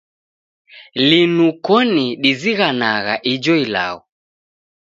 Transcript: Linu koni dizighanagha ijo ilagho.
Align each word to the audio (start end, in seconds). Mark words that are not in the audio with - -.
Linu 1.09 1.47
koni 1.67 2.05
dizighanagha 2.23 3.15
ijo 3.33 3.53
ilagho. 3.67 4.03